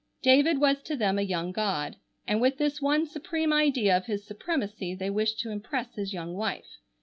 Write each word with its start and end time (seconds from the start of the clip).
David 0.23 0.59
was 0.59 0.81
to 0.81 0.95
them 0.97 1.19
a 1.19 1.21
young 1.21 1.51
god, 1.51 1.95
and 2.25 2.41
with 2.41 2.57
this 2.57 2.81
one 2.81 3.05
supreme 3.05 3.53
idea 3.53 3.95
of 3.95 4.07
his 4.07 4.25
supremacy 4.25 4.95
they 4.95 5.11
wished 5.11 5.37
to 5.41 5.51
impress 5.51 5.93
his 5.93 6.11
young 6.11 6.33
wife. 6.33 6.79